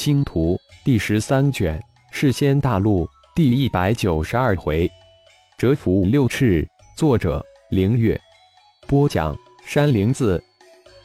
[0.00, 1.78] 星图》第十三卷
[2.10, 4.90] 《世仙大陆》第一百九十二回，
[5.58, 6.66] 蛰伏六翅。
[6.96, 8.18] 作者：凌月。
[8.86, 9.36] 播讲：
[9.66, 10.42] 山灵子。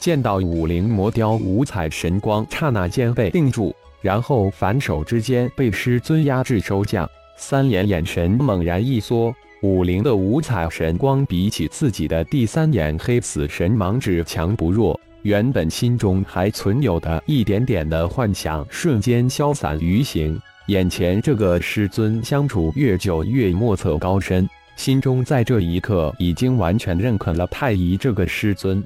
[0.00, 3.72] 见到五灵魔雕五彩神光，刹那间被定住，
[4.02, 7.08] 然后反手之间被师尊压制收降。
[7.36, 9.32] 三眼眼神猛然一缩，
[9.62, 14.98] 五灵的五彩神光比起自己的第三眼黑死神芒只强不弱。
[15.22, 20.40] 原本心中还存有的一点点的幻想，瞬间消散于形。
[20.66, 28.82] 眼前这个师尊相处越久越莫测高深，心中在这一刻已经完全认可了太乙这个师尊。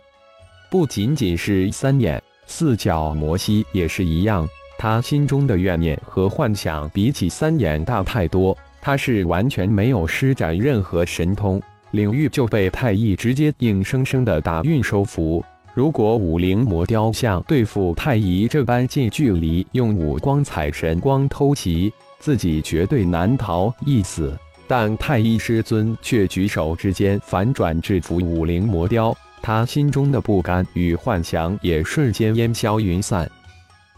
[0.70, 8.56] 不仅仅是三眼四角摩西也是一样，他心中的怨念和幻想比起三眼大太多。
[8.80, 15.44] 他是完全没有施展任何神通领域，就被太乙直接硬生生的打晕收服。
[15.74, 24.32] 如果五灵魔雕像对付太乙这般近距离用五光彩神光偷袭，自己绝对难逃一死。
[24.68, 33.28] 但太乙师尊却举手之间反转制服五灵魔雕，他心中的不甘与幻想也瞬间烟消云散。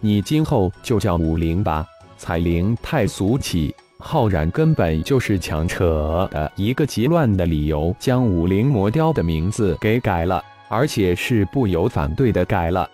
[0.00, 3.74] 你今后就叫五灵吧，彩灵太俗气。
[3.98, 10.42] 浩然根本就是强扯的一个极乱的理由，将五灵魔雕的名字给改了。
[10.68, 12.88] 而且是不由反对的改了。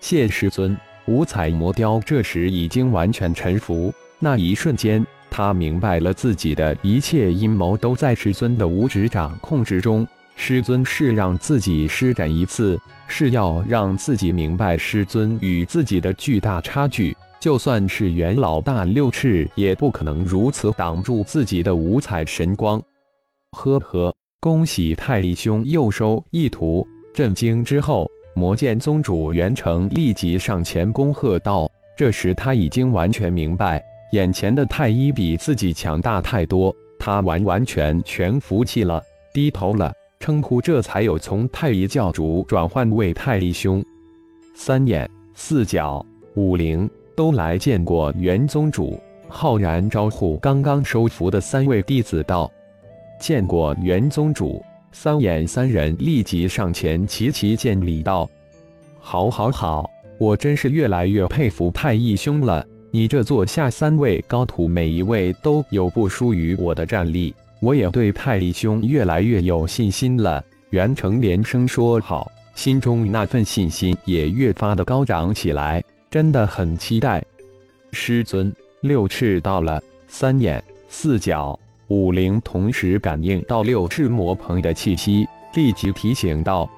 [0.00, 3.92] 谢师尊，五彩魔雕这时已经完全臣服。
[4.18, 10.06] 那一瞬间，他明白了自己的一切阴谋都在师尊的无指掌控之中。
[10.36, 17.14] 师尊是让自己施展一次，是要让自己明白师尊与自己的巨大差距。
[17.38, 22.82] 就算是元老大六翅，也不可能如此挡住自己的五彩神光。
[23.52, 26.86] 呵呵，恭喜太乙兄又收一徒。
[27.12, 39.02] 震惊之后，魔剑宗主袁成立即上前恭贺道：“这时他已经完全明白，眼前的太一比自己强大太多，他完完全全服气了，
[39.34, 43.84] 低头了，称呼这才有从太一教主转换为太一兄。
[44.54, 48.98] 三眼、四角、五灵都来见过袁宗主。”
[49.32, 52.50] 浩然招呼刚刚收服的三位弟子道
[53.20, 54.60] ：“见过袁宗主。”
[54.92, 58.28] 三眼三人立即上前齐齐见礼道
[58.98, 59.90] ：“好，好，好！
[60.18, 62.66] 我真是越来越佩服太乙兄了。
[62.90, 77.24] 你这座下三位高徒，每一位都有不输于我的战力，我也对太乙兄越来越有信心了。”袁成连声说好，心中那份信心也越发的高涨起来，真的很期待。
[77.92, 81.58] 师尊，六翅到了，三眼四角。
[81.90, 86.70] 五灵同时感应到六翅魔鹏的气息，立即提醒道：“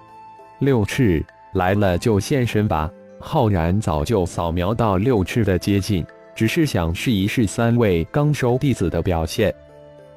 [0.61, 2.91] 六翅来了，就现身吧。”
[3.21, 6.03] 浩然早就扫描到六翅的接近，
[6.34, 9.55] 只是想试一试三位刚收弟子的表现。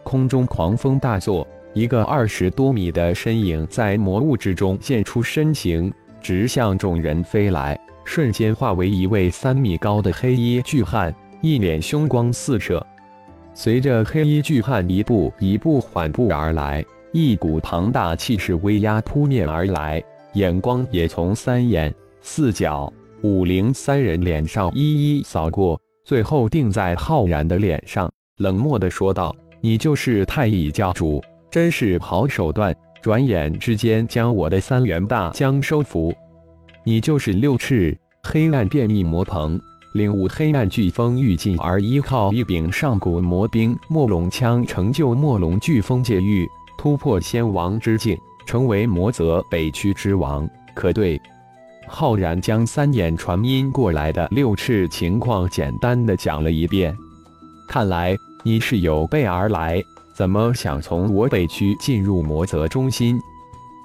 [0.01, 12.81] 空中狂风大作，一个二十多米的身影在魔雾之中现出身形，直向众人飞来，瞬间化为一位三米高的黑衣巨汉，一脸凶光四射。
[13.57, 16.83] 随着黑衣巨汉一步一步缓步而来，
[17.13, 32.75] 一股庞大气势威压扑面而来，眼光也从三眼、四角、五灵三人脸上一一扫过，最后定在浩然的脸上，冷漠地说道：“你就是太乙教主，真是好手段！
[33.01, 36.13] 转眼之间将我的三元大将收服。
[36.83, 39.57] 你就是六翅黑暗变异魔鹏。”
[39.95, 46.45] 领悟黑暗飓风欲尽，而依靠一柄上古魔兵墨龙枪成就墨龙飓风界域，
[46.78, 50.45] 突破仙王之境，成为魔泽北区之王。
[50.73, 51.17] 可对，
[51.88, 56.94] 浩然将三眼传音过来的六翅情况简单的讲了一遍。
[57.66, 59.81] 看来你是有备而来，
[60.13, 63.17] 怎么想从我北区进入魔泽中心？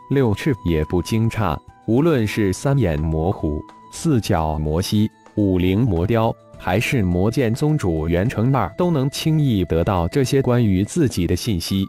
[0.08, 1.56] 六翅也不惊诧，
[1.86, 5.08] 无论是三眼魔虎、四角魔蜥。
[5.40, 11.86] 五灵魔雕还是魔剑宗主元成那儿都能轻易得到这些关于自己的信息。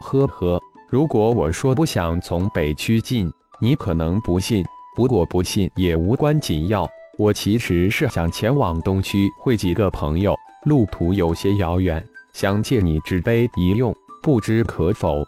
[0.00, 4.64] 呵呵，如果我说不想从北区进，你可能不信。
[4.96, 6.86] 不过不信也无关紧要，
[7.16, 15.24] 我其实是想前往东区会几个朋友，路途有些遥远，想借你纸杯一用，不知可否？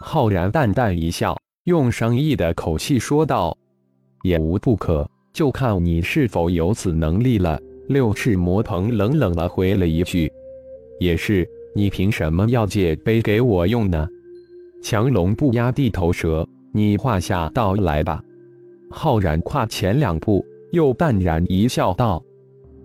[0.00, 3.54] 浩然淡淡一笑，用商议的口气说道
[4.24, 7.60] ：“也无不可。”就看你是否有此能力了。
[7.88, 10.30] 六翅魔鹏冷冷地回了一句
[11.00, 14.06] ：“也是，你凭什么要借杯给我用呢？”
[14.82, 18.22] 强龙不压地头蛇，你画下道来吧。
[18.90, 22.22] 浩然跨前两步，又淡然一笑道：“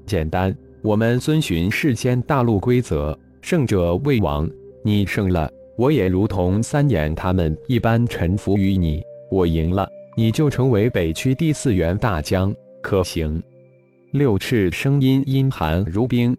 [0.06, 4.50] 简单，我们遵循世间大陆规则，胜者为王。
[4.84, 13.42] 你胜了，我也如同三眼他们一般臣服于你；我赢了，你就成为北区第四员大将，可行？
[14.12, 16.36] 六翅声音阴寒如冰。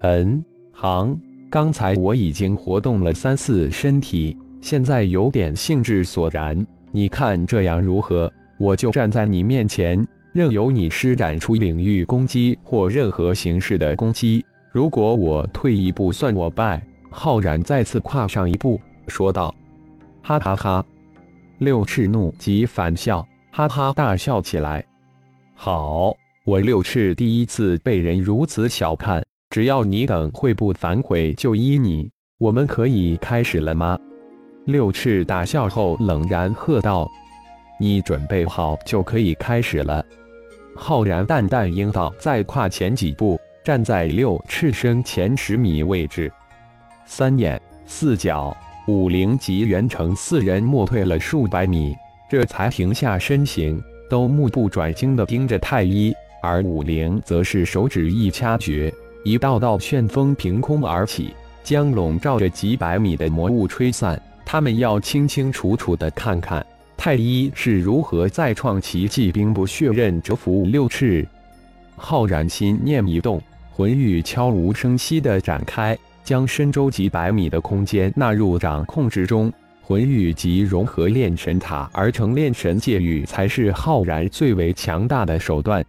[0.00, 1.18] 嗯，行。
[1.50, 6.66] 刚才我已经活动了三次身体，现在有点兴致索然。
[6.92, 8.30] 你看这样如何？
[8.58, 14.44] 我就站在你面前，任由你施展出领域攻击或任何形式的攻击。
[14.70, 16.82] 如果我退一步，算我败。
[17.10, 19.54] 浩然再次跨上一步，说道
[20.20, 20.84] ：“哈哈哈！”
[21.58, 24.84] 六翅怒极反笑，哈哈大笑起来。
[25.54, 29.24] 好，我六翅第一次被人如此小看。
[29.50, 32.08] 只要你等会不反悔，就依你。
[32.38, 33.98] 我们可以开始了吗？
[34.66, 37.10] 六翅大笑后冷然喝道
[37.80, 40.04] ：“你准备好就可以开始了。”
[40.76, 46.32] 浩然淡淡应道，再跨前几步，站在六翅身前十米位置。
[47.04, 48.56] 三眼、四角、
[48.88, 51.94] 五灵及元成四人默退了数百米，
[52.26, 56.10] 这才停下身形，都目不转睛地盯着太一，
[56.42, 58.90] 而五灵则是手指一掐诀。
[59.24, 64.18] 一道道旋风凭空而起，将笼罩着几百米的魔物吹散。
[64.42, 66.64] 他们要清清楚楚地看看
[66.96, 71.28] 太一是如何再创奇迹，兵不血刃折服六翅。
[71.94, 73.38] 浩然心念一动，
[73.70, 75.98] 魂域悄无声息地展开，
[76.28, 79.50] 将深周几百米的空间纳入掌控之中。
[79.80, 85.82] 魂域及融合炼神塔而成炼神界域，才是浩然最为强大的手段。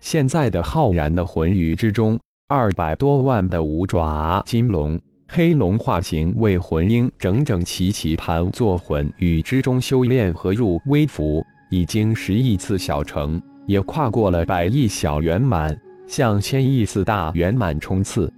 [0.00, 2.18] 现在的浩然的魂域之中。
[2.48, 18.32] 二百多万的五爪金龙、黑龙化形为魂婴，整整齐齐盘坐魂宇之中修炼合入微服，已经十亿次小成，也跨过了百亿小圆满，向千亿次大圆满冲刺。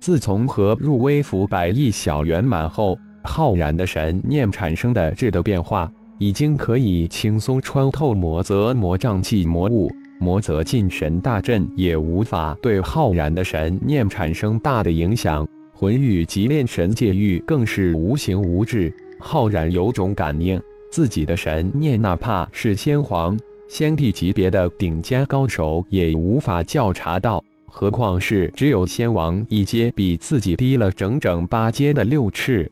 [0.00, 9.90] 自从和入微服百亿小圆满后，浩然的神念产生的质的变化，已经可以轻松穿透魔则魔障系魔物。
[10.20, 18.92] 魔则禁神大阵也无法对浩然的神念产生大的影响，魂域及炼神界域更是无形无质。
[19.20, 20.60] 浩然有种感应，
[20.90, 32.70] 自己的神念哪怕是先皇、先帝级别的顶尖高手也无法觉察到，何况是只有先王一阶比自己低了整整八阶的六翅。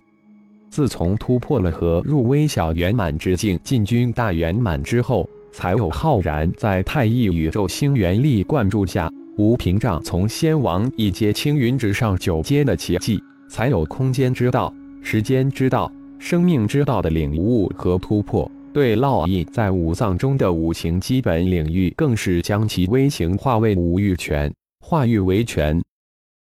[0.69, 5.29] 自从突破了和入微小圆满之境，进军大圆满之后。
[5.53, 14.71] 才有浩然在太一宇宙星元力灌注下，无屏障从仙王一阶青云直上九阶的奇迹，才有空间之道、
[15.03, 18.51] 时间之道、生命之道的领悟和突破。
[18.75, 25.83] 对烙印在五脏中的五行基本领域，更是将其微型化为五欲拳，化欲为泉。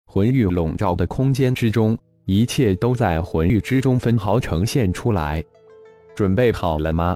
[0.06, 5.44] 魂域笼罩的空间之中，一切都在魂域之中分毫呈现出来。
[6.14, 7.14] 准备好了吗？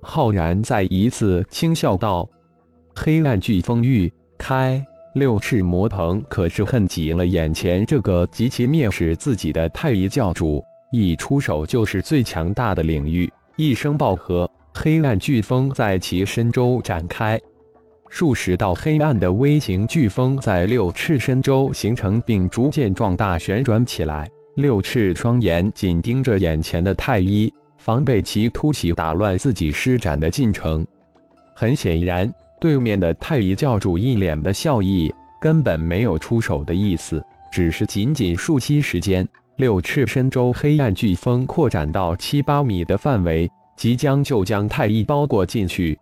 [0.00, 2.28] 浩然再一次轻笑道
[2.94, 4.84] ：“黑暗飓风域开。”
[5.14, 10.62] 六翅魔鹏可是恨极了眼前这个极其蔑视自己的太乙教主，
[10.92, 13.28] 一出手就是最强大的领域。
[13.56, 17.40] 一声爆喝，黑暗飓风在其身周展开，
[18.10, 24.28] 数十道黑暗的微型飓风在六翅身周形成，并逐渐壮大旋转起来。
[24.56, 27.52] 六翅双眼紧盯着眼前的太一。
[27.78, 30.84] 防备其突袭打乱自己施展的进程。
[31.54, 35.10] 很显然，对面的太乙教主一脸的笑意，
[35.40, 45.98] 根本没有出手的意思，只是仅仅数息时间，六翅身周黑暗飓风扩展到七八米的范围，即将就将太一包裹进去。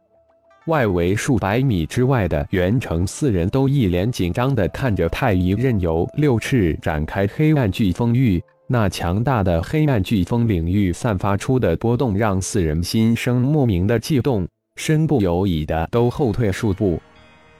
[0.67, 8.43] 外围数百米之外的元成四人都一脸紧张地看着太一任由六翅展开黑暗飓风域。
[8.67, 17.01] 那强大的黑暗飓风领域散发出的波动，让四人心生莫名的悸动，身不由己的都后退数步。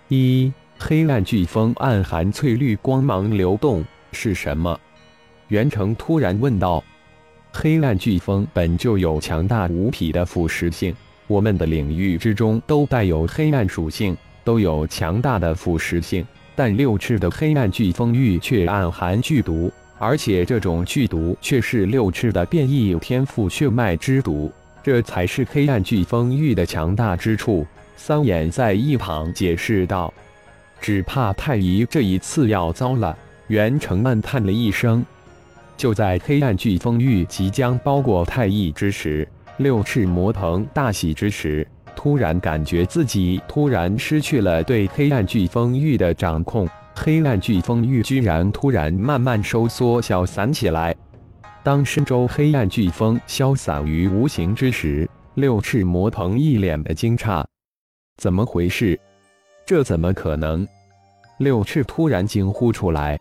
[0.09, 4.77] 一黑暗飓风暗含翠绿光芒流动，是什么？
[5.47, 6.83] 袁成突然问道。
[7.53, 10.93] 黑暗飓风本就有强大无匹的腐蚀性，
[11.27, 19.73] 我们的领域之中都带有黑暗属性，都有强大的腐蚀性，但六翅的黑暗飓风域却暗含剧毒。
[19.99, 24.53] 而且这种剧毒却是六翅的变异天赋血脉之毒，
[24.83, 27.67] 这才是黑暗飓风域的强大之处。
[27.97, 30.13] 三眼在一旁解释道
[30.81, 33.17] ：“只怕太乙这一次要糟了。”
[33.49, 35.05] 袁成暗叹了一声。
[35.77, 39.27] 就在黑暗飓风域即将包裹太乙之时，
[39.59, 50.95] 六翅魔鹏大喜之时，突然感觉自己突然失去了对黑暗飓风域的掌控，黑暗飓风域居然突然慢慢收缩消散起来。
[51.63, 57.43] 当身周黑暗飓风消散于无形之时，六翅魔鹏一脸的惊诧
[58.21, 58.99] ：“怎么回事？
[59.65, 60.69] 这怎么可能？”
[61.39, 63.19] 六翅突然惊呼出来：“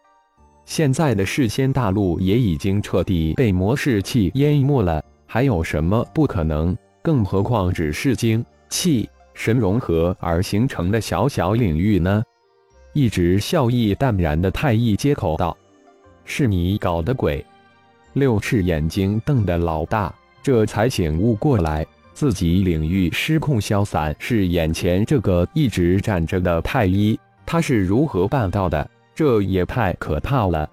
[0.66, 6.78] 现在的世仙大陆也已经彻底被魔士气淹没了，还有什么不可能？
[7.02, 12.24] 更何况只是精。”气神融合而形成的小小领域呢？
[12.94, 15.56] 一直笑意淡然的太乙接口道
[16.26, 17.46] ：“是你搞的鬼！”
[18.14, 28.90] 六翅眼睛瞪得老大，这才醒悟过来，自己领域失控消散是眼前这个一直站着的太一，他是如何办到的？
[29.14, 30.70] 这也太可怕了！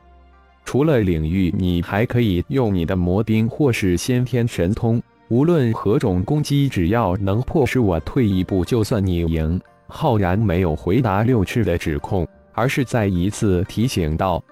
[0.65, 5.03] 除了领域，你还可以用你的魔兵或是先天神通。
[5.29, 9.61] 无论何种攻击，只要能迫使我退一步，就算你赢。
[9.87, 14.43] 浩然没有回答六翅的指控，而是再一次提醒道：“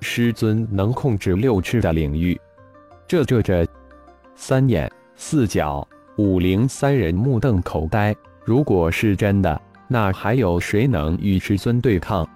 [0.00, 2.38] 师尊能控制六翅的领域。”
[3.06, 3.66] 这这这，
[4.34, 8.14] 三眼、四角、五灵三人目瞪口呆。
[8.44, 12.28] 如果是真的，那还有谁能与师尊对抗？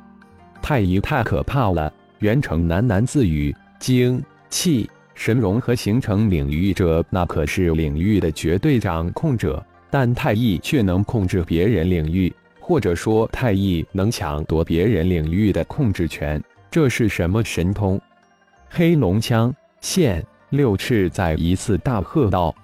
[0.62, 1.92] 太乙太可怕了！
[2.18, 9.64] 元成喃喃自语：“精气。”神融合形成领域者，那可是领域的绝对掌控者。
[9.90, 18.00] 但太乙却能控制别人领域，或者说太乙能抢夺别人领域的控制权，这是什么神通？
[18.68, 22.54] 黑龙枪现，六翅再一次大喝道：“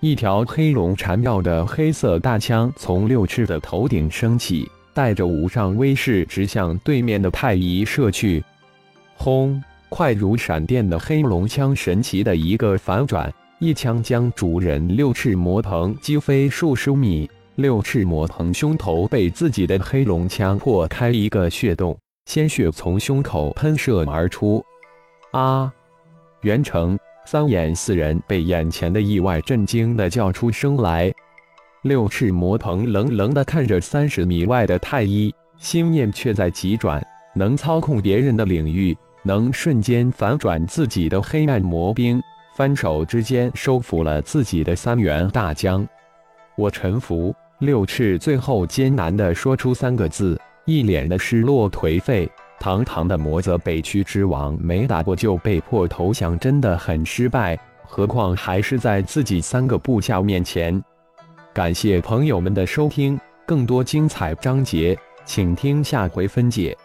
[0.00, 8.42] 一条黑龙缠绕的黑色大枪从六翅的头顶升起，带着无上威势，直向对面的太乙射去。”
[9.22, 9.62] 轰！
[9.88, 17.30] 快如闪电的黑龙枪，神奇的一个反转，一枪将主人六翅魔鹏击飞数十米。
[17.54, 24.60] 六翅魔鹏胸头被自己的黑龙枪破开一个血洞，鲜血从胸口喷射而出。
[25.30, 25.72] 啊！
[26.40, 31.12] 袁成、三眼四人被眼前的意外震惊的叫出声来。
[31.82, 37.00] 六翅魔鹏冷冷的看着三十米外的太一，心念却在急转，
[37.36, 38.96] 能操控别人的领域。
[39.22, 42.22] 能瞬间反转自己的黑暗魔兵，
[42.54, 45.86] 翻手之间收服了自己的三员大将。
[46.56, 47.34] 我臣服。
[47.58, 52.28] 六翅最后艰难地说出三个字，一脸的失落颓废。
[52.58, 57.56] 堂堂的魔泽北区之王，没打过就被迫投降，真的很失败。
[57.84, 60.82] 何况还是在自己三个部下面前。
[61.54, 66.76] 感谢朋友们的收听，更多精彩章节，请听下回分解。